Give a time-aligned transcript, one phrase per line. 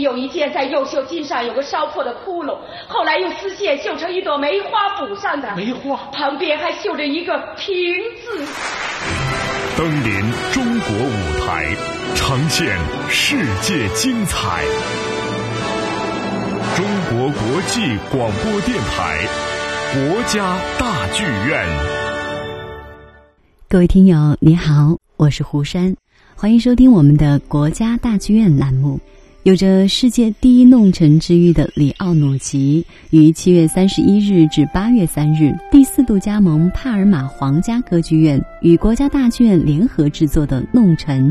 [0.00, 2.56] 有一件在右袖襟上有个烧破的窟窿，
[2.88, 5.54] 后来用丝线绣成一朵梅花补上的。
[5.56, 7.74] 梅花旁边还绣着一个平
[8.22, 8.46] 字。
[9.76, 10.20] 登临
[10.52, 11.74] 中国舞台，
[12.14, 12.76] 呈现
[13.08, 14.62] 世界精彩。
[16.76, 19.18] 中国国际广播电台，
[19.94, 21.66] 国家大剧院。
[23.68, 25.96] 各位听友，你好，我是胡山。
[26.36, 28.98] 欢迎收听我们的国家大剧院栏目。
[29.42, 41.30] 有着世界第一弄臣之誉的里奥努奇，于七月三十一日至八月三日第四度加盟帕尔马皇家歌剧院，与国家大剧院联合制作的《弄臣》。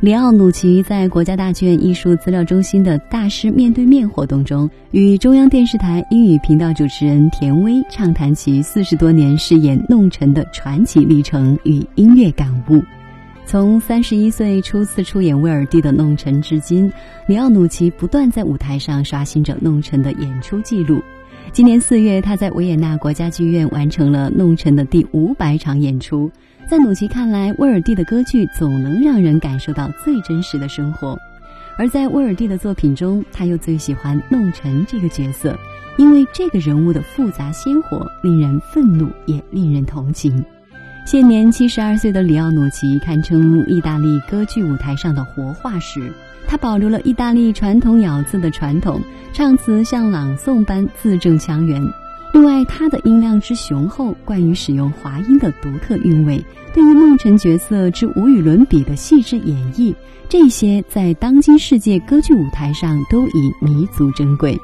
[0.00, 12.82] 里奥努奇在国家大剧院艺术资料中心的大师面对面活动中，与中央电视台英语频道主持人田薇畅谈其四十多年饰演弄臣的传奇历程与音乐感悟。
[13.44, 16.90] 从三十一岁初次出演威尔第的《弄臣》至今，
[17.26, 21.02] 里奥努奇不断在舞台上刷新着《弄臣》的演出记录。
[21.52, 26.30] 今年四月，他在维也纳国家剧院完成了《弄臣》的第五百场演出。
[26.66, 31.18] 在努奇看来，威尔第的歌剧总能让人感受到最真实的生活，
[31.76, 35.58] 而在威尔第的作品中，他又最喜欢弄臣这个角色，
[35.98, 40.42] 因为这个人物的复杂鲜活，令人愤怒，也令人同情。
[41.04, 46.12] 现年七十二岁的里奥努奇堪称意大利歌剧舞台上的活化石。
[46.46, 49.00] 他保留了意大利传统咬字的传统，
[49.32, 51.82] 唱词像朗诵般字正腔圆。
[52.32, 56.42] 另外，他的音量之雄厚，惯于使用滑音的独特韵味，
[56.72, 59.94] 对于梦辰角色之无与伦比的细致演绎，
[60.28, 64.58] 这些在当今世界歌剧舞台上都已弥足珍贵。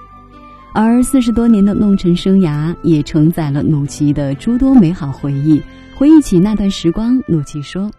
[0.73, 5.61] 而四十多年的弄臣生涯，也承载了努奇的诸多美好回忆。
[5.99, 7.91] 回忆起那段时光，努奇说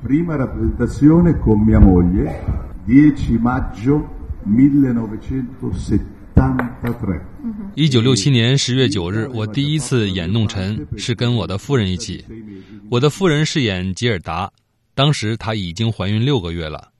[0.00, 2.32] ：“Prima rappresentazione con mia moglie,
[2.86, 4.04] dieci maggio
[4.46, 7.20] millenovecentosettantatré。
[7.74, 12.24] 一九六七年十月九日，我第一次演弄臣是跟我的夫人一起。
[12.88, 14.52] 我的夫人饰演吉尔达，
[14.94, 16.90] 当时她已经怀孕六个月了，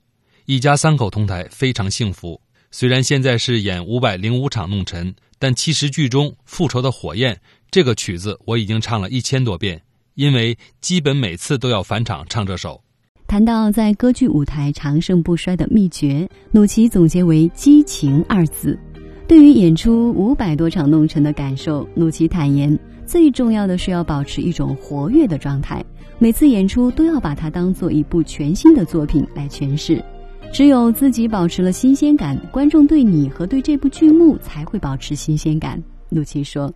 [0.45, 2.41] 一家三口同台，非常幸福。
[2.69, 7.33] 虽然现在是演五百零五场弄臣，但其实剧中《复仇的火焰》
[7.71, 9.81] 这个曲子我已经唱了一千多遍。”
[10.17, 12.81] 因为基本每次都要返场唱这首。
[13.27, 18.77] 谈到在歌剧舞台长盛不衰的秘诀，努奇总结为“激情”二字。
[19.27, 25.85] 对于演出五百多场弄臣的感受，努奇坦言，最重要的是要保持一种活跃的状态，
[26.17, 30.03] 每次演出都要把它当做一部全新的作品来诠释。
[30.51, 35.83] 只有自己保持了新鲜感，观众对你和对这部剧目才会保持新鲜感。
[36.09, 36.73] 努奇说。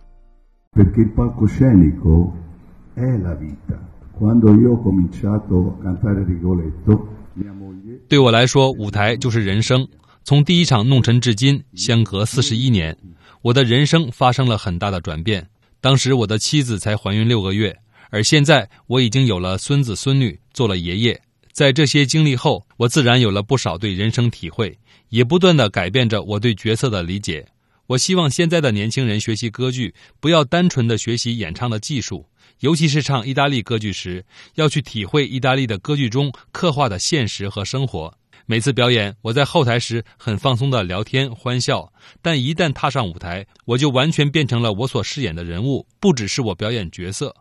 [8.08, 9.88] 对我来说，舞台就是人生。
[10.24, 12.96] 从第一场弄臣至今，相隔四十一年，
[13.40, 15.48] 我的人生发生了很大的转变。
[15.80, 17.76] 当时我的妻子才怀孕六个月，
[18.10, 21.20] 而现在我已经有了孙子孙女，做了爷爷。
[21.50, 27.46] 在这些经历后，我自然有了不少对人生体会，也不断的改变着我对角色的理解。
[27.88, 32.24] 我希望现在的年轻人学习歌剧，不要单纯的学习演唱的技术。
[32.62, 34.24] 尤其是唱意大利歌剧时，
[34.54, 38.14] 要去体会意大利的歌剧中刻画的现实和生活。
[38.46, 41.92] 每次表演，我在后台时很放松的聊天欢笑，
[42.22, 47.34] 但一旦踏上舞台，我就完全变成了我所饰演的人物，不只是我表演角色。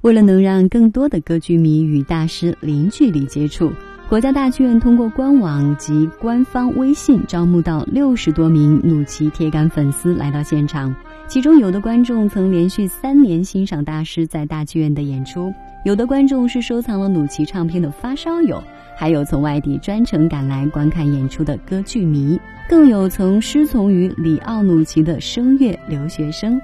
[0.00, 3.70] 为了能让更多的歌剧迷与大师零距离接触。
[4.08, 10.94] 国家大剧院通过官网及官方微信招募到六十多名努奇铁杆粉丝来到现场，
[11.32, 15.50] 其中有的观众曾连续三年欣赏大师在大剧院的演出，
[15.82, 18.62] 有的观众是收藏了努奇唱片的发烧友，
[18.94, 26.60] 还有从外地专程赶来观看演出的歌剧迷，更有曾师从于里奥努奇的声乐留学生。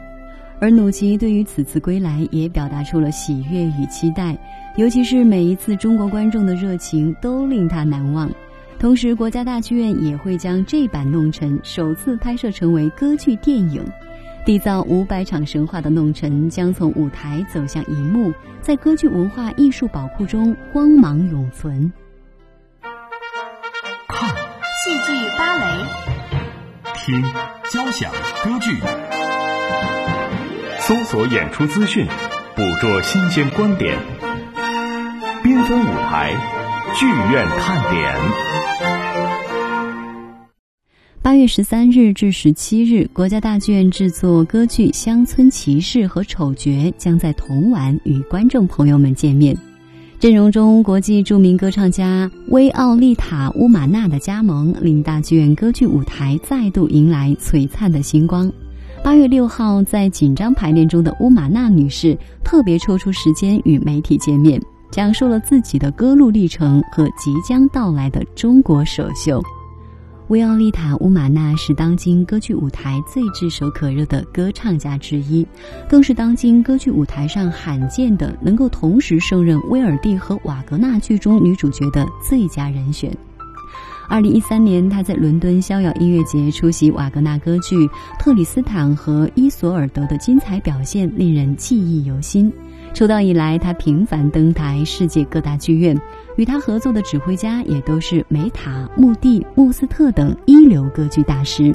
[0.60, 4.36] 而努奇对于此次归来也表达出了喜悦与期待。
[4.76, 8.30] 尤其是每一次中国观众的热情都令他难忘，
[8.78, 13.82] 同时国家大剧院也会将这版《弄臣》首次拍摄成为歌剧电影，
[14.48, 21.92] 缔造五百场神话的《弄臣》将从舞台走向荧幕，在歌剧文化艺术宝库中光芒永存。
[24.08, 25.84] 看戏剧芭蕾，
[26.94, 27.22] 听
[27.68, 28.10] 交响
[28.42, 28.74] 歌剧，
[30.80, 32.06] 搜索演出资讯，
[32.56, 33.98] 捕捉新鲜观点。
[35.42, 36.32] 缤纷舞台，
[36.94, 38.67] 剧院看点。
[41.28, 49.54] 八月十三日至十七日，国家大剧院制作歌剧《乡村骑士》和《丑角》将在铜晚与观众朋友们见面。
[50.18, 58.50] 阵容中国际著名歌唱家薇奥利塔·乌玛纳的加盟，令大剧院歌剧舞台再度迎来璀璨的星光。
[59.04, 64.58] 八月六号，在紧张排练中的乌玛纳女士特别抽出时间与媒体见面，
[64.90, 69.42] 讲述了自己的歌路历程和即将到来的中国首秀。
[70.28, 75.46] 维奥利塔·乌玛纳是当今歌剧舞台最炙手可热的歌唱家之一，
[75.88, 83.10] 更是当今歌剧舞台上罕见的能够同时胜任威尔第和瓦格纳剧中女主角的最佳人选。
[84.06, 87.86] 二零一三年，他在伦敦逍遥音乐节出席瓦格纳歌剧
[88.18, 92.52] 《特里斯坦和伊索尔德》的精彩表现，令人记忆犹新。
[92.92, 95.98] 出道以来，他频繁登台世界各大剧院。
[96.38, 101.74] 与他合作的指挥家也都是梅塔、穆蒂、穆斯特等一流歌剧大师。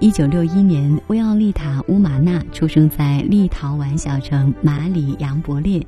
[0.00, 5.82] 一九六一年，维奥利塔·乌玛纳出生在立陶宛小城马里扬博列。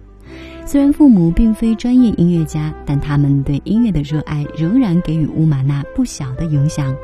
[0.64, 6.96] 虽然父母并非专业音乐家，但他们对音乐的热爱仍然给予乌玛纳不小的影响。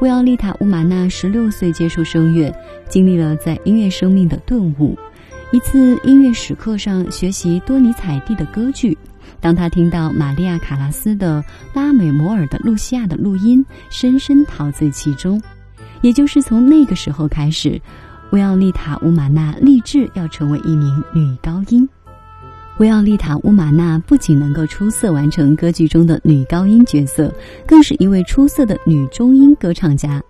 [0.00, 2.52] 维奥利塔·乌玛纳十六岁接触声乐，
[2.88, 4.98] 经历了在音乐生命的顿悟。
[5.52, 8.98] 一次音乐史课上学习多尼采蒂的歌剧。
[9.40, 11.42] 当他听到玛利亚·卡拉斯的
[11.76, 15.40] 《拉美摩尔的露西亚》的录音，深深陶醉其中。
[16.00, 17.80] 也就是从那个时候开始，
[18.30, 21.88] 维奥利塔·乌玛纳立志要成为一名女高音。
[22.78, 27.32] 维奥利塔·乌玛纳不仅能够出色完成歌剧中的女高音角色，
[27.66, 30.20] 更是一位出色的女中音歌唱家。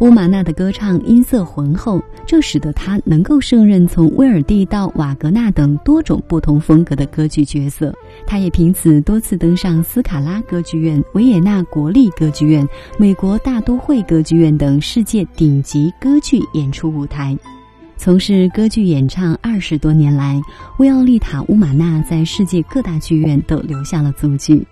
[0.00, 7.94] 乌玛纳的歌唱音色浑厚，这使得她能够胜任从威尔第到瓦格纳等多种不同风格的歌剧角色。
[8.26, 12.68] 她也凭此多次登上斯卡拉歌剧院、维也纳国立歌剧院、
[12.98, 17.36] 美国大都会歌剧院等世界顶级歌剧演出舞台。
[17.96, 20.38] 从事歌剧演唱二十多年来，
[20.78, 24.62] 维奥利塔·乌玛纳在世界各大剧院都留下了足迹。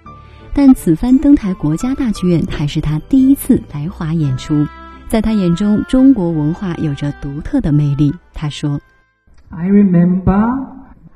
[0.53, 4.55] 但此番登台国家大剧院还是他第一次来华演出。
[5.15, 8.13] 在他眼中，中国文化有着独特的魅力。
[8.33, 8.81] 他说
[9.51, 10.45] ：“I remember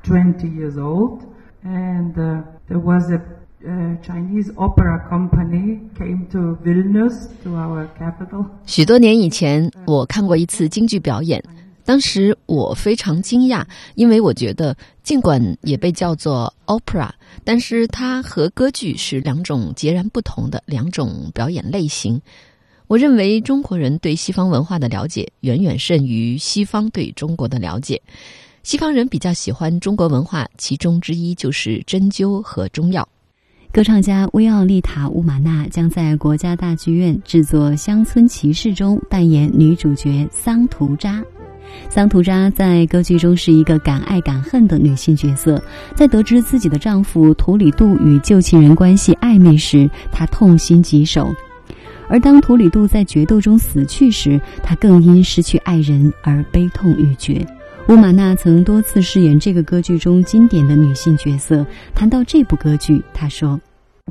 [0.04, 1.22] twenty years old,
[1.64, 3.20] and there was a
[4.00, 11.42] Chinese opera company came to Vilnius, to our capital。”许多年以前，我看过一次京剧表演。
[11.84, 13.64] 当时我非常惊讶，
[13.96, 17.08] 因为我觉得，尽管也被叫做 opera，
[17.42, 22.22] 但是它和歌剧是两种截然不同的两种表演类型。
[22.88, 28.00] 我认为中国人对西方文化的了解远远胜于西方对中国的了解。
[28.62, 33.06] 西方人比较喜欢中国文化，其中之一就是针灸和中药。
[33.70, 41.22] 歌唱家威奥利塔·乌玛纳将在国家大剧院制作《乡村骑士》中扮演女主角桑图扎。
[41.90, 45.62] 桑图扎在歌剧中是一个敢爱敢恨的女性角色。
[45.94, 51.30] 在得知自己的丈夫图里杜与旧情人关系暧昧时，她痛心疾首。
[52.08, 57.46] 而当图里杜在决斗中死去时，他更因失去爱人而悲痛欲绝。
[57.88, 61.64] 乌玛娜曾多次饰演这个歌剧中经典的女性角色。
[61.94, 63.58] 谈到这部歌剧，她说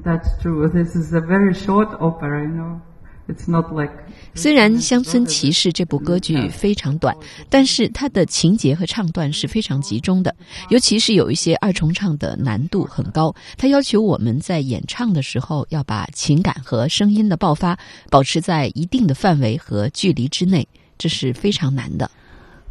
[0.04, 0.68] ：“That's true.
[0.68, 2.80] This is a very short opera, you know.”
[3.28, 3.92] It's not like
[4.36, 7.16] 虽然《乡村骑士》这部歌剧非常短，
[7.50, 10.34] 但是它的情节和唱段是非常集中的，
[10.70, 13.34] 尤其是有一些二重唱的难度很高。
[13.58, 17.78] 它要求我们在演唱的时候要把情感和声音的爆发
[18.10, 20.68] 保持在一定的范围和距离之内，
[20.98, 22.10] 这是非常难的。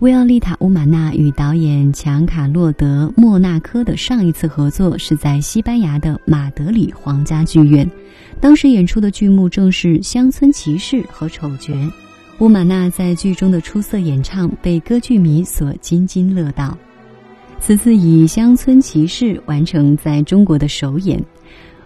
[0.01, 7.91] 维奥利塔·乌玛纳与导演强卡洛德·莫纳科的上一次合作是在西班牙的马德里皇家剧院。
[8.41, 11.73] 当时演出的剧目正是《乡村骑士》和《丑角》，
[12.39, 16.77] 乌玛纳在剧中的出色演唱被歌剧迷所津津乐道。
[17.59, 21.21] 此次以《乡村骑士》完成在中国的首演，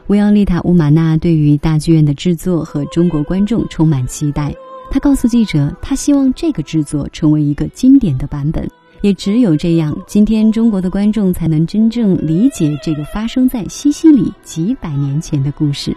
[0.08, 4.52] 维奥利塔·乌玛纳对于大剧院的制作和中国观众充满期待。
[4.90, 8.68] 他告诉记者，他希望这个制作成为一个经典的版本，
[9.02, 15.96] 也只有这样，今天中国的观众才能真正理解这个发生在西西里几百年前的故事。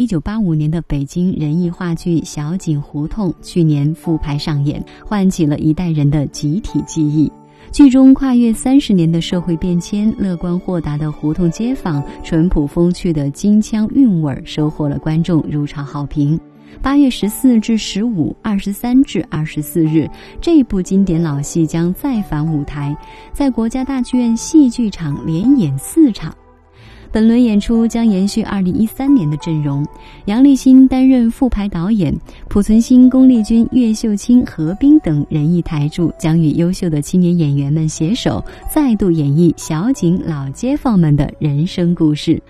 [0.00, 7.30] 一九八五年的北京人艺话剧《小井胡同》去年复排上演，唤起了一代人的集体记忆。
[7.70, 16.40] 剧中跨越三十年的社会变迁，乐观豁达的胡同街坊，淳朴风趣的京腔韵味儿，收获了观众如潮好评。
[16.80, 20.08] 八月十四至十五、二十三至二十四日，
[20.40, 22.96] 这部经典老戏将再返舞台，
[23.34, 26.34] 在国家大剧院戏剧场连演四场。
[27.12, 29.84] 本轮演出将延续二零一三年的阵容，
[30.26, 32.14] 杨立新担任副排导演，
[32.48, 42.40] 濮存昕、龚丽君、岳秀清、何冰等人艺台柱将与优秀的青年演员们携手，再度演绎小井老街坊们的人生故事。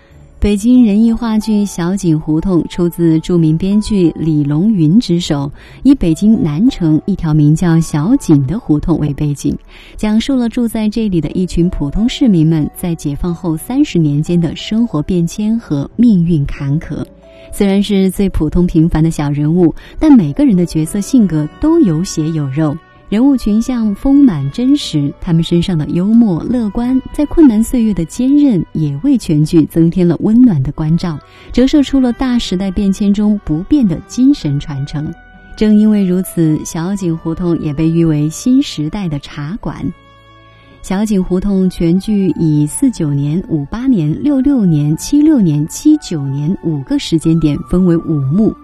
[0.41, 5.51] 北京人艺话剧《小井胡同》出自著名编剧李龙云之手，
[5.83, 9.55] 以北京南城一条名叫小井的胡同为背景，
[9.95, 17.05] 讲述了住在这里的一群普通市民们在解放后三十年间的生活变迁和命运坎坷。
[17.51, 22.75] 虽然是最普通平凡的小人物，但每个人的角色性格都有血有肉。
[23.11, 31.19] 人物群像丰满真实，他们身上的幽默乐观，在困难岁月的坚韧，也为全剧增添了温暖的关照，
[31.51, 35.13] 折射出了大时代变迁中不变的精神传承。
[35.57, 39.85] 正因为如此，小井胡同也被誉为新时代的茶馆。
[40.81, 48.55] 小井胡同全剧以四九年、五八年、六六年、七六年、七九年五个时间点分为五幕。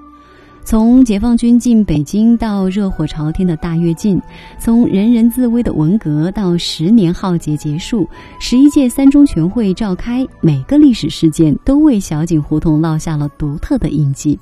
[0.67, 4.21] 从解放军进北京到热火朝天的大跃进，
[4.59, 8.05] 从人人自危的文革到十年浩劫结束，
[8.37, 14.37] 十一届三中全会召开，每个历史事件都为小井胡同烙下了独特的印记。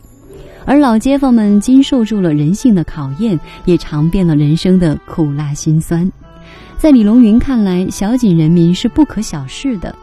[0.65, 6.12] 而老街坊们经受住了人性的考验，也尝遍了人生的苦辣辛酸。
[6.79, 9.96] 在李龙云看来，小井人民是不可小视的。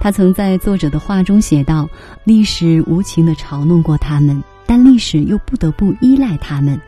[0.00, 1.86] 他曾在作者的话中写道
[2.24, 6.78] ：“历史无情地嘲弄过他们。”但历史又不得不依赖他们。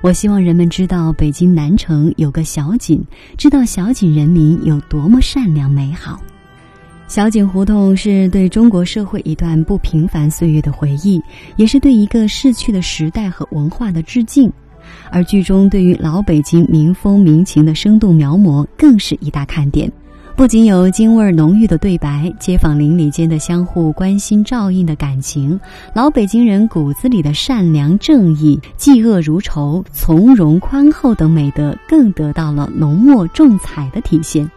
[0.00, 3.04] 我希望人们知道北京南城有个小井，
[3.36, 6.20] 知道小井人民有多么善良美好。
[7.08, 11.20] 小井胡同是对中国社会一段不平凡岁月的回忆，
[11.56, 14.52] 也是对一个逝去的时代和文化的致敬。
[15.10, 19.90] 而剧中对于老北京民风民情的生动描摹，更是一大看点。
[20.38, 25.58] 不仅有京味浓郁的对白，街坊邻里间的相互关心照应的感情，
[25.92, 34.48] 老北京人骨子里的善良正义、嫉恶如仇、从容宽厚等美德，更得到了浓墨重彩的体现。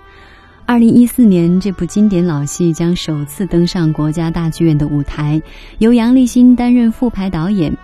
[0.68, 5.42] 二零一四年，这部经典老戏将首次登上国家大剧院的舞台，
[5.80, 7.76] 由杨立新担任副排导演。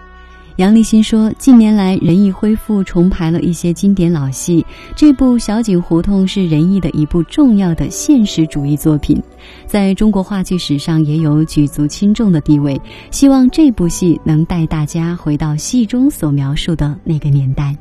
[0.58, 4.66] 杨立新说：“近年来，人艺恢复重排了一些经典老戏。
[4.96, 9.22] 这部《小井胡同》是人艺的一部重要的现实主义作品，
[9.68, 12.82] 在中国话剧史上也有举足轻重的地位。
[13.12, 17.78] 希望这部戏能带大家回到戏中所描述的那个年代。”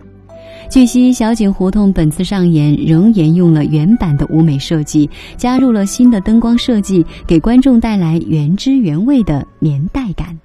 [0.68, 10.38] 据悉，《小井胡同》本次上演仍沿用了原版的舞美设计，加入了新的灯光设计，给观众带来原汁原味的年代感。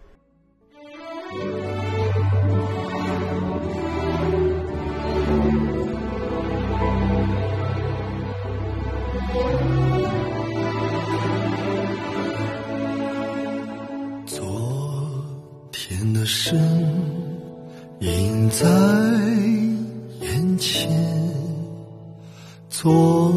[16.22, 16.56] 的身
[18.02, 18.68] 影在
[20.20, 20.88] 眼前，
[22.70, 23.34] 做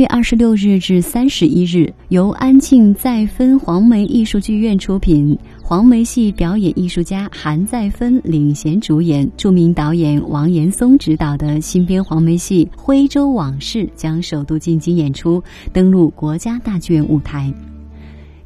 [0.00, 17.52] 月二十六日至三十一日，由安庆再分黄梅艺术剧院出品，黄梅戏表演艺术家韩再芬领衔主演，著名导演王岩松执导的新编黄梅戏《徽州往事》将首度进京演出，登陆国家大剧院舞台。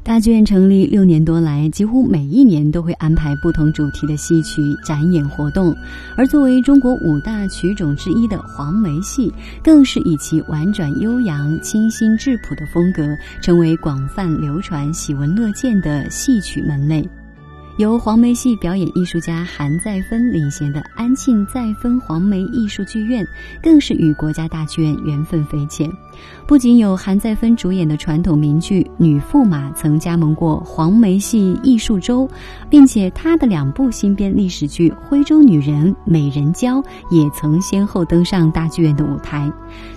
[0.05, 5.75] 大剧院成立六年多来，几乎每一年都会安排不同主题的戏曲展演活动。
[6.15, 13.01] 而作为中国五大曲种之一的黄梅戏，更是以其婉转悠扬、清新质朴的风格，
[13.41, 17.03] 成为广泛流传、喜闻乐见的戏曲门类。
[17.77, 23.27] 由黄梅戏表演艺术家韩再芬领衔的安庆再芬黄梅艺术剧院，
[23.61, 25.91] 更是与国家大剧院缘分匪浅。
[26.47, 32.29] 不仅有韩再芬主演的传统名剧《女驸马》曾加盟过黄梅戏艺术周，
[32.69, 39.51] 并且她的两部新编历史剧《徽州女人》《美人娇》也曾先后登上大剧院的舞台。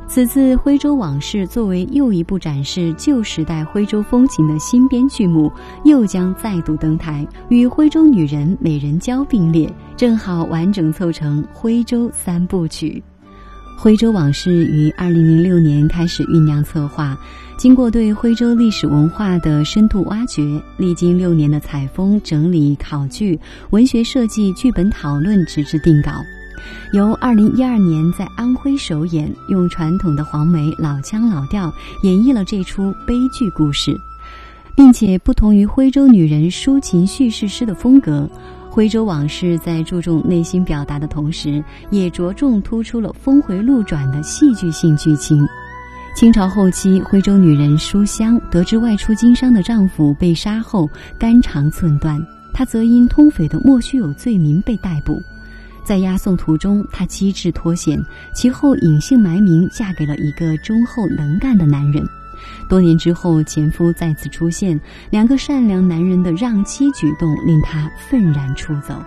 [0.08, 5.52] 此次《徽州往事》作为又一部展示旧时代徽州风情的新编剧目，
[5.84, 13.02] 又将再度登台，与《徽州女人》《美人娇》并列，正好完整凑成徽州三部曲。
[13.80, 17.16] 《徽州往事》于二零零六年开始酝酿策划，
[17.58, 23.38] 经过对徽州历史文化的深度挖掘，历经六年的采风、整理、考据、
[23.70, 26.12] 文学设计、剧本讨论，直至定稿。
[26.92, 33.98] 由二零一二年在安徽首演，用传统的黄梅老腔老调演绎了这出悲剧故事，
[34.74, 38.28] 并且不同于徽州女人抒情叙事诗的风格。
[38.70, 45.44] 徽州往事在注重内心表达的同时，也着重突出了峰回路转的戏剧性剧情。
[46.14, 55.20] 清朝后期，徽州女人书香得知外出经商的丈夫被杀后肝肠寸断，她则因通匪的莫须有罪名被逮捕。
[55.88, 57.98] 在押送途中，她机智脱险，
[58.34, 62.06] 其后隐姓埋名，嫁给了一个忠厚能干的男人。
[62.68, 69.02] 多年之后，前夫再次出现，两个善良男人的让妻举动令她愤然出走。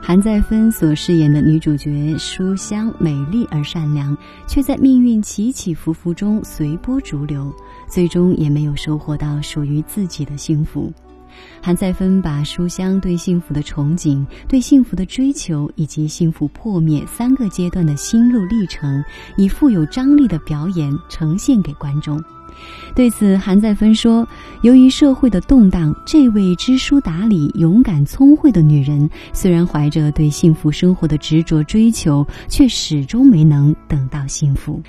[0.00, 7.52] 韩再芬所饰演的女主角书香美丽而善良，却在命运起起伏伏中随波逐流，
[7.88, 10.92] 最终也没有收获到属于自己的幸福。
[11.62, 19.02] 韩再芬把书香对幸福的憧憬、对幸福的追求以及幸福破灭三个阶段的心路历程，
[19.36, 22.22] 以富有张力的表演呈现给观众。
[22.94, 24.26] 对此，韩再芬说
[24.62, 34.80] ：“由于社会的动荡，这位知书达理、勇敢聪慧的女人，虽然怀着对幸福生活的执着追求，却始终没能等到幸福。”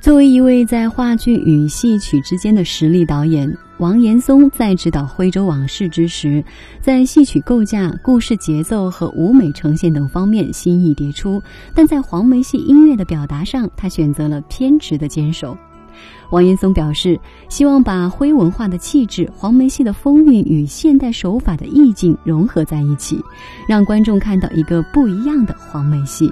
[0.00, 6.44] 作为一位在话剧与戏曲之间的实力导演，王岩松在指导《徽州往事》之时，
[6.80, 11.40] 在戏曲构架、故事节奏和舞美呈现等方面新意迭出，
[11.76, 15.56] 但在黄梅戏音乐的表达上，他选择了偏执的坚守。
[16.30, 23.24] 王岩松表示，希望把徽文化的气质、黄梅戏的风韵与现代手法的意境融合在一起，
[23.68, 26.28] 让观众看到一个不一样的黄梅戏。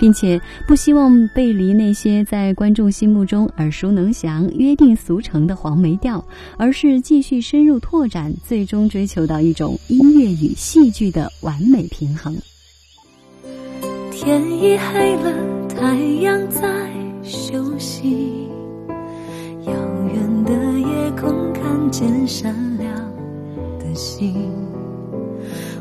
[0.00, 6.24] 并且不希望背离那些在观众心目中耳熟能详、约定俗成的黄梅调，
[6.56, 12.34] 而是继续深入拓展，最终追求到一种音乐与戏剧的完美平衡。
[14.10, 16.90] 天已黑了，太阳在
[17.22, 18.48] 休息，
[19.66, 19.72] 遥
[20.14, 22.94] 远的夜空看见闪亮
[23.78, 24.69] 的星。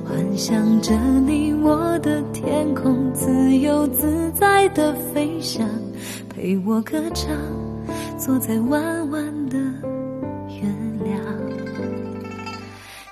[0.09, 0.91] 幻想着
[1.27, 5.69] 你我的天空，自由自在的飞翔，
[6.27, 7.27] 陪我歌唱，
[8.17, 9.57] 坐在弯弯的
[10.49, 10.67] 月
[11.03, 11.23] 亮。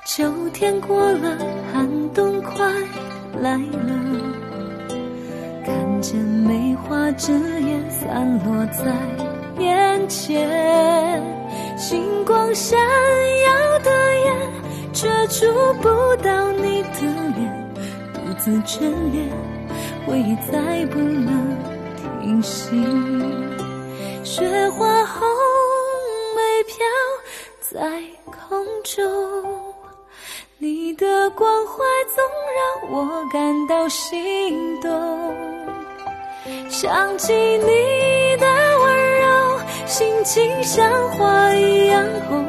[0.07, 1.38] 秋天过了，
[1.71, 2.67] 寒冬快
[3.43, 3.93] 来了，
[5.63, 7.31] 看见梅花枝
[7.62, 8.86] 叶散落在
[9.60, 11.22] 眼前，
[11.78, 14.36] 星光闪耀的眼，
[14.93, 15.46] 却触
[15.82, 15.88] 不
[16.24, 17.02] 到你的
[17.36, 17.74] 脸，
[18.13, 18.80] 独自眷
[19.12, 19.30] 恋，
[20.06, 21.58] 回忆再不能
[22.22, 22.72] 停息。
[24.24, 25.28] 雪花红
[26.36, 26.76] 梅飘
[27.60, 29.04] 在空中。
[30.60, 31.84] 你的关怀
[32.15, 32.26] 总
[32.58, 34.89] 让我感到心动，
[36.67, 37.72] 想起你，
[39.88, 42.45] 心情像花一样红。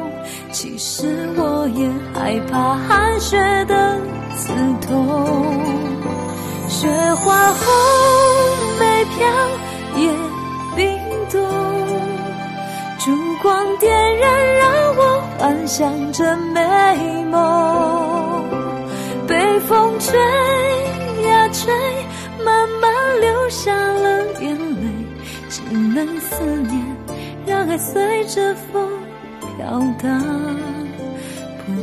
[0.51, 3.97] 其实我也害怕寒雪的
[4.35, 5.25] 刺痛，
[6.67, 7.65] 雪花红
[8.79, 9.17] 梅飘
[9.95, 10.11] 也
[10.75, 10.99] 冰
[11.31, 11.39] 冻，
[12.97, 18.43] 烛光点燃，让我幻想着美梦。
[19.27, 20.19] 被风吹
[21.27, 21.71] 呀吹，
[22.43, 24.89] 慢慢流下了眼泪，
[25.49, 26.95] 只能思念，
[27.59, 28.89] 让爱随着风
[29.41, 30.23] 飘荡，
[31.65, 31.73] 不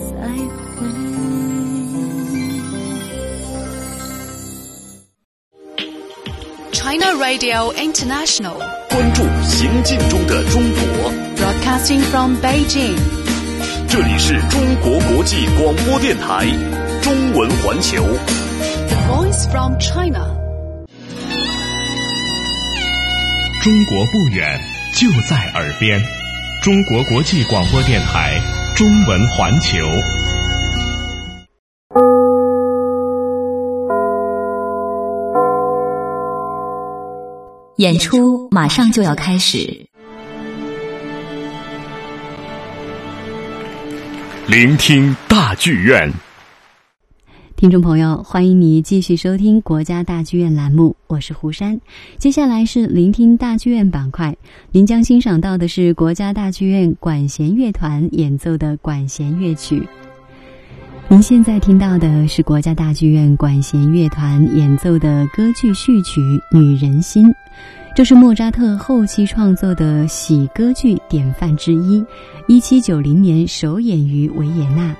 [0.00, 0.16] 再
[0.56, 0.80] 回。
[6.72, 8.56] China Radio International，
[8.88, 12.96] 关注行进中的中国，Broadcasting from Beijing，
[13.86, 16.46] 这里是中国国际广播电台。
[17.02, 18.02] 中文环球
[18.88, 20.34] ，The Voice from China。
[23.62, 24.58] 中国不远，
[24.96, 26.00] 就在耳边。
[26.62, 28.40] 中国国际广播电台
[28.76, 29.76] 中文环球。
[37.78, 39.84] 演出马上就要开始，
[44.46, 46.08] 聆听大剧院。
[47.64, 51.80] 听众朋友，欢迎你继续收听国家大剧院栏目，我是胡山。
[52.18, 54.36] 接下来是聆听大剧院板块，
[54.70, 59.82] 您将欣赏到的是国家大剧院管弦乐团演奏的管弦乐曲。
[61.08, 66.20] 您现在听到的是国家大剧院管弦乐团演奏的歌剧序曲
[66.52, 67.26] 《女人心》，
[67.96, 72.04] 这是莫扎特后期创作的喜歌剧典范之一，
[72.46, 74.94] 一七九零年首演于维也纳。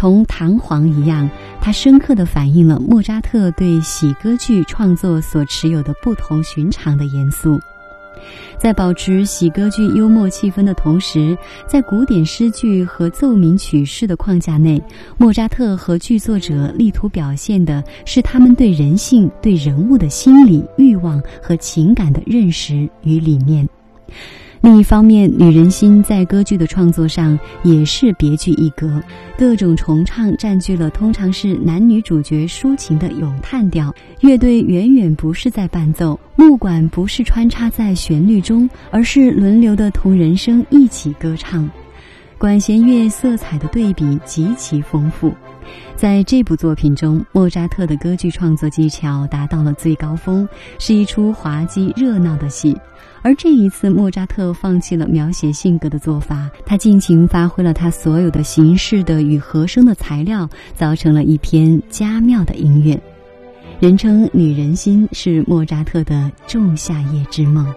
[0.00, 1.28] 同《弹簧》一样，
[1.60, 7.60] 它深刻地反映了莫扎特对喜歌剧创作所持有的不同寻常的严肃。
[8.58, 11.36] 在保持喜歌剧幽默气氛的同时，
[11.66, 14.82] 在古典诗句和奏鸣曲式的框架内，
[15.18, 23.68] 莫扎特和剧作者力图表现的是他们对人性、对人物的心理、欲望和情感的认识与理念。
[24.62, 29.02] 另一方面，《女人心》在歌剧的创作上也是别具一格，
[29.38, 41.66] 各种重唱占据了通常是男女主角抒情的咏叹调，乐队远远不是在伴奏，木管不是穿插在旋律中，而是轮流的同人声一起歌唱，
[42.36, 45.32] 管弦乐色彩的对比极其丰富。
[45.96, 50.46] 在这部作品中，莫扎特的歌剧创作技巧达到了最高峰，
[50.78, 52.76] 是一出滑稽热闹的戏。
[53.22, 62.98] 而这一次莫扎特放弃了描写性格的做法，他尽情发挥了他所有的形式的与和声的材料，造成了一篇佳妙的音乐，
[63.78, 67.72] 人称女人心是莫扎特的仲夏夜之梦。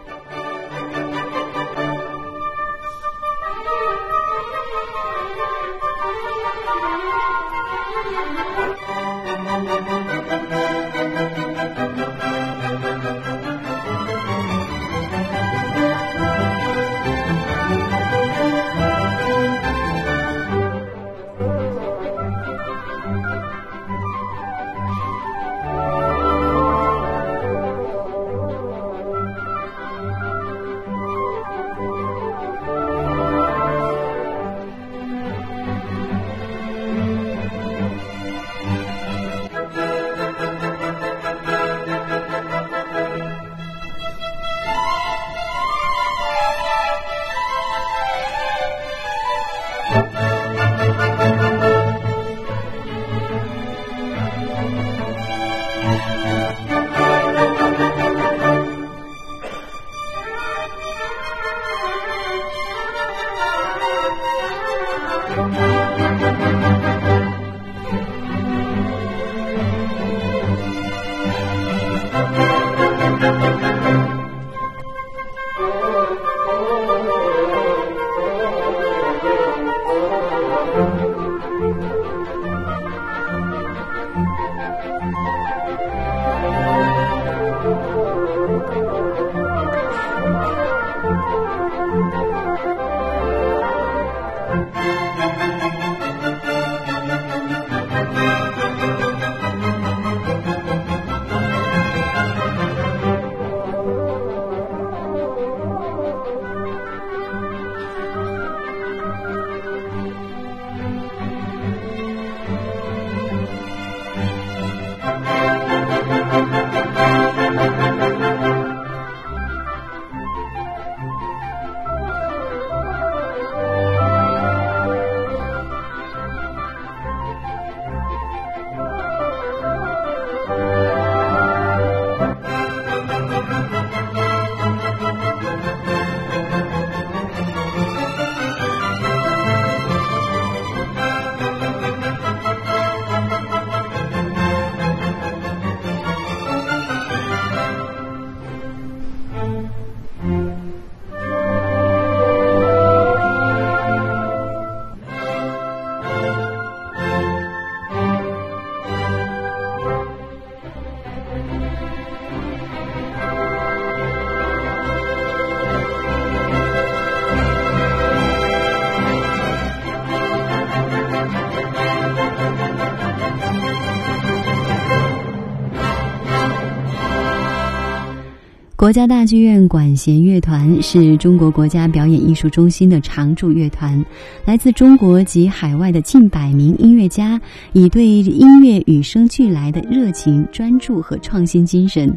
[178.83, 184.05] 国家大剧院管弦乐团是中国国家表演艺术中心的常驻乐团，
[184.43, 187.39] 来自中国及海外的近百名音乐家，
[187.71, 192.13] 以对音乐与生俱来的热情、专注和创新精神，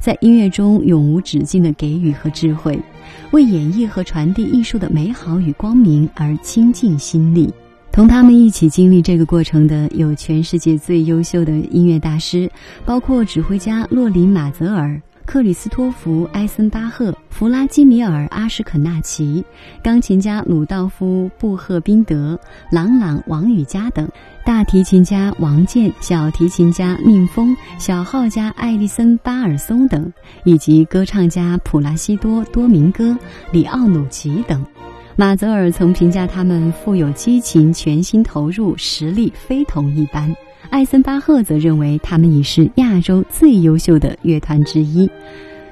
[0.00, 2.76] 在音乐中永无止境的给予和智慧，
[3.30, 7.48] 为演绎和传递艺术的美好与光明而倾尽心力。
[7.92, 12.50] 同他们一起经历这个过程的有全世界最优秀的音乐大师，
[12.84, 15.00] 包括指挥家洛林·马泽尔。
[15.28, 19.44] 克里斯托弗·埃森巴赫、弗拉基米尔·阿什肯纳奇、
[19.82, 22.40] 钢琴家鲁道夫·布赫宾德、
[22.72, 24.08] 朗朗·王羽佳等，
[24.42, 30.10] 大提琴家王健、小提琴家宁峰、小号家艾丽森·巴尔松等，
[30.44, 33.14] 以及歌唱家普拉西多·多明戈、
[33.52, 34.64] 里奥努奇等。
[35.14, 40.34] 马泽尔曾评价他们富有激情、全心投入、实力非同一般。
[40.70, 45.10] 艾森巴赫则认为他们已是亚洲最优秀的乐团之一。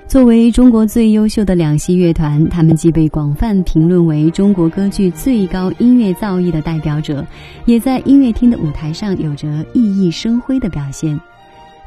[0.08, 7.26] 作为中国最优秀的两栖乐团，他们既被广泛评论为中国歌剧最高音乐造诣的代表者，
[7.66, 11.20] 也在音乐厅的舞台上有着熠熠生辉的表现。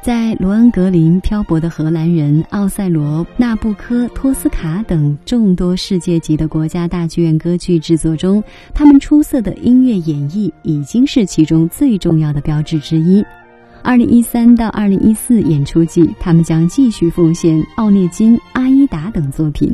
[0.02, 13.22] 在罗恩格林、漂泊的荷兰人、奥赛罗、纳布科、托斯卡等众多世界级的国家大剧院歌剧制作中，他们出色的音乐演绎已经是其中最重要的标志之一。
[13.82, 19.70] 二零一三到二零一四演出季，他们将继续奉献《奥涅金》《阿依达》等作品。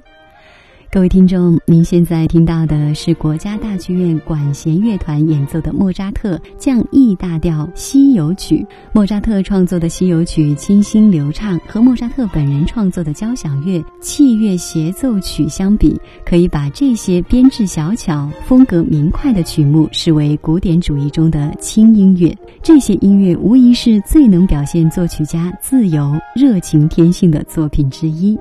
[0.88, 8.64] 各位听众，您现在听到的是国家大剧院管弦乐团演奏的莫扎特降 E 大调西游曲。
[8.92, 22.34] 莫扎特创作的西游曲清新流畅，和莫扎特本人创作的交响乐器乐协奏曲相比，可以把这些编制小巧、风格明快的曲目视为古典主义中的轻音乐。
[22.62, 28.38] 这些音乐无疑是最能表现作曲家自由、热情天性的作品之一。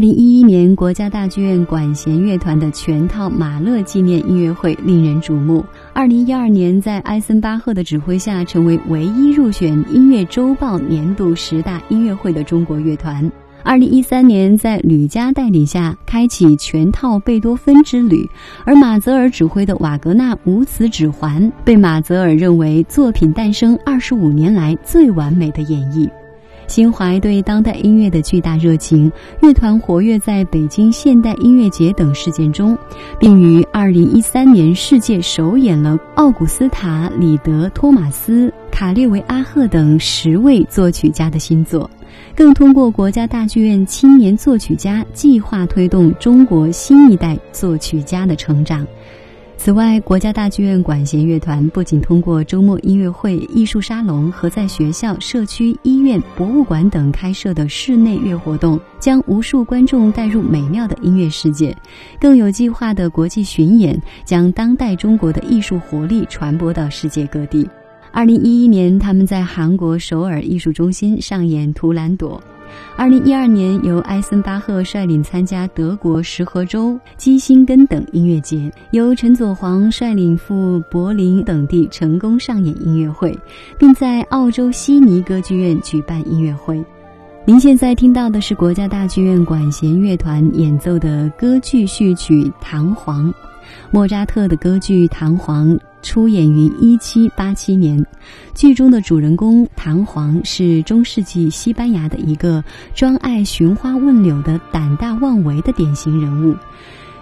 [0.00, 5.62] 零一一年，国家大剧院管弦乐团的全套马勒纪念音乐会令人瞩目。
[5.92, 13.30] 二零一二年，在埃森巴赫的指挥下，成为唯一入选《音乐周报》年度十大音乐会的中国乐团。
[13.62, 18.26] 二零一三年，在吕嘉带领下，开启全套贝多芬之旅，
[18.64, 26.08] 而马泽尔指挥的瓦格纳无词指环被马泽尔认为作品诞生二十五年来最完美的演绎。
[26.70, 29.10] 心怀对当代音乐的巨大热情，
[29.42, 32.78] 乐团活跃在北京现代音乐节等事件中，
[33.18, 41.90] 并于二零一三年世界首演了奥古斯塔、里德、托马斯、卡列维阿赫等十位作曲家的新作，
[42.36, 48.86] 更通过国家大剧院青年作曲家计划推动中国新一代作曲家的成长。
[49.62, 61.76] 此外，国家大剧院管弦乐团不仅通过周末音乐会、艺术沙龙和在学校、社区、医院、博物馆等开设的室内乐活动，将无数观众带入美妙的音乐世界，
[62.18, 67.68] 更有计划的国际巡演，将当代中国的艺术活力传播到世界各地。
[68.12, 72.42] 二零一一年，他们在韩国首尔艺术中心上演《图兰朵》。
[72.96, 83.36] 二零一二年，由埃森巴赫率领参加德国石河州、基辛根等音乐节，由陈佐煌率领赴柏林等地成功上演音乐会，
[83.78, 86.82] 并在澳洲悉尼歌剧院举办音乐会。
[87.46, 93.28] 您现在听到的是国家大剧院管弦乐团演奏的歌剧序曲《弹簧》，
[93.90, 95.68] 莫扎特的歌剧《弹簧》。
[96.02, 98.04] 出演于一七八七年，
[98.54, 106.56] 剧中的主人公弹簧是中世纪西班牙的一个专爱寻花问柳的胆大妄为的典型人物。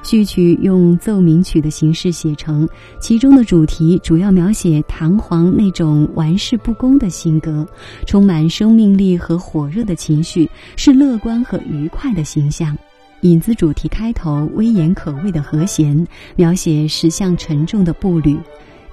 [0.05, 2.67] 序曲用奏鸣曲的形式写成，
[3.01, 7.67] 其中的主题主要描写弹簧那种玩世不恭的性格，
[8.07, 12.79] 充满生命力和火热的情绪，是乐观和愉快的形象。
[13.23, 16.07] 引子主题开头威严可畏的和弦，
[16.37, 18.39] 描写石像沉重的步履。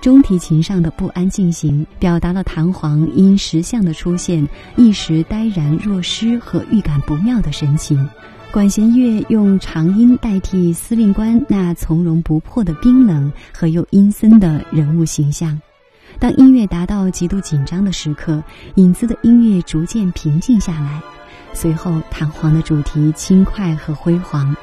[0.05, 8.07] 中提琴上的不安进行，表达了弹簧因石像的出现一时呆然若失和预感不妙的神情。
[8.51, 15.59] 管弦乐用长音代替司令官那从容不迫的冰冷和又阴森的人物形象。
[16.19, 18.43] 当音乐达到极度紧张的时刻，
[18.75, 21.01] 影子的音乐逐渐平静下来，
[21.51, 24.55] 随后弹簧的主题轻快和辉煌，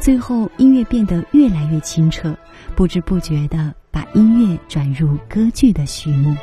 [0.00, 2.36] 最后音乐变得越来越清澈，
[2.74, 3.72] 不知不觉的。
[3.94, 6.36] 把音乐转入歌剧的序幕。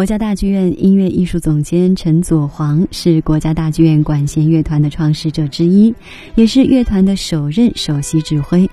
[0.00, 5.94] 国家大剧院音乐艺术总监陈佐煌是国家大剧院管弦乐团的创始者之一，
[6.36, 8.66] 也是乐团的首任首席指挥。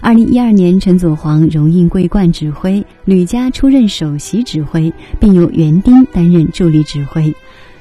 [0.00, 7.32] 二零一二年，陈佐煌荣膺桂冠指挥，吕嘉出任首席指挥，并由园丁担任助理指挥。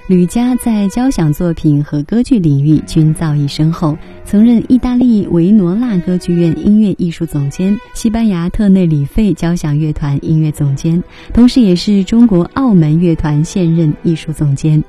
[0.05, 11.01] 吕嘉在交响作品和歌剧领域均造诣深厚，曾任意大利维罗纳歌剧院音乐艺术总监、西班牙特内里费交响乐团音乐总监，
[11.33, 14.83] 同时也是中国澳门乐团现任艺术总监。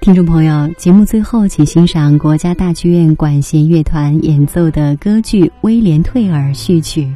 [0.00, 7.12] 听众朋友，节目最后，请欣赏国家大剧院管弦乐团演奏的歌剧《威廉·退尔》序曲。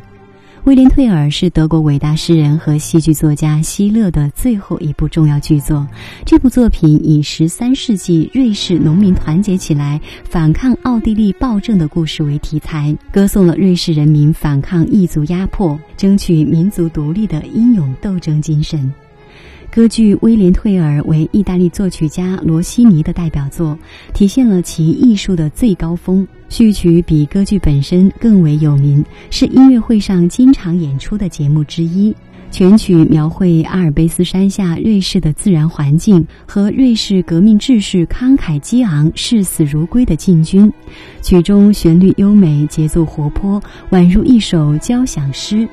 [0.68, 5.88] 威廉·退尔是德国伟大诗人和戏剧作家希勒的最后一部重要剧作。
[6.26, 18.92] 这部作品以十三世纪瑞士农民团结起来反抗奥地利暴政的故事为题材，歌颂了瑞士人民反抗异族压迫、争取民族独立的英勇斗争精神。
[19.70, 23.78] 歌剧《威廉·退尔》为意大利作曲家罗西尼的代表作，
[24.14, 26.26] 体现了其艺术的最高峰。
[26.48, 32.14] 序曲比歌剧本身更为有名，是音乐会上经常演出的节目之一。
[32.50, 40.72] 全曲描绘阿尔卑斯山下瑞士的自然环境和瑞士革命志士慷慨激昂、视死如归的进军。
[41.20, 45.68] 曲中旋律优美，节奏活泼，宛如一首交响诗。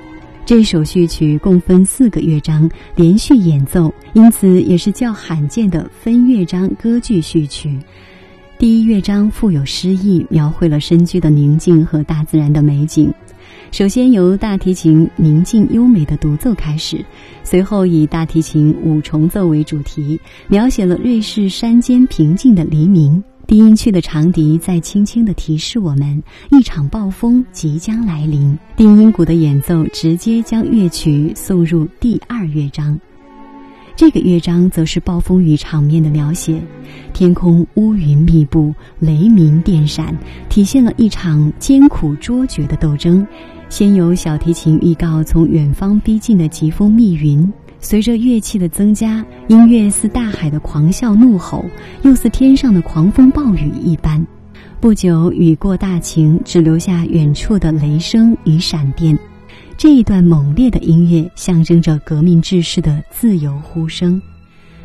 [0.46, 7.80] 这首序曲共分四个乐章连续演奏，因此也是较罕见的分乐章歌剧序曲。
[8.60, 13.12] 第一乐章富有诗意，描绘了深居的宁静和大自然的美景。
[13.72, 17.04] 首先由大提琴宁静优美的独奏开始，
[17.44, 23.22] 随后以大提琴五重奏为主题，描写了瑞士山间平静的黎明。
[23.48, 28.58] 低音区的长笛在轻轻地提示我们，一场暴风即将来临。
[28.76, 33.00] 定音鼓的演奏直接将乐曲送入第二乐章。
[33.96, 36.60] 这个乐章则是暴风雨场面的描写，
[37.14, 40.18] 天空乌云密布，雷鸣电闪，
[40.50, 43.26] 体现了一场艰苦卓绝的斗争。
[43.70, 47.52] 先有小提琴预告从远方逼近的疾风密云。
[47.86, 51.64] 随着乐器的增加，音乐似大海的狂笑怒吼，
[52.02, 54.26] 又似天上的狂风暴雨一般。
[54.82, 59.16] 不久，雨过大晴，只留下远处的雷声与闪电。
[59.78, 64.20] 这一段猛烈的音乐象征着革命志士的自由呼声。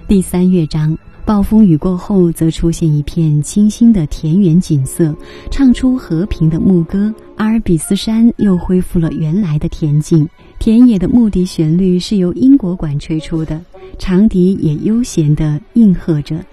[0.06, 0.94] 第三乐章，
[1.30, 5.14] 暴风雨过后，则出现一片清新的田园景色，
[5.48, 7.14] 唱出和平的牧歌。
[7.36, 10.28] 阿尔卑斯山又恢复了原来的恬静。
[10.58, 13.60] 田野的牧笛旋律是由英国管吹出的，
[13.96, 16.44] 长笛也悠闲地应和着。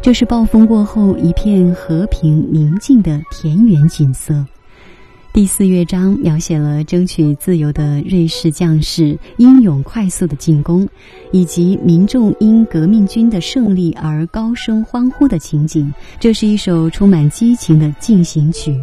[0.00, 4.46] 这是暴风过后一片和平宁静的田园景色。
[5.32, 10.86] 第四乐章描写了争取自由的瑞士将士英勇快速的进攻，
[11.30, 15.92] 以及民众因革命军的胜利而高声欢呼的情景。
[16.18, 18.78] 这是一首充满激情的进行曲。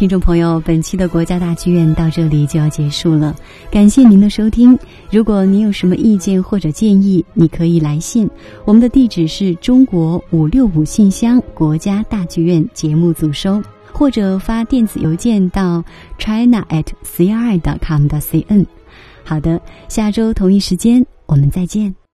[0.00, 3.36] 听众朋友，本期的国家大剧院到这里就要结束了，
[3.70, 4.78] 感谢您的收听。
[5.10, 8.26] 如果您有什么意见或者建议，你可以来信，
[8.64, 15.84] 我们的地址是中国五六五信箱国家大剧院节目组收，或者发电子邮件到
[16.18, 18.64] china at cri dot com 的 cn。
[19.22, 21.99] 好的，下周同一时间我们再见。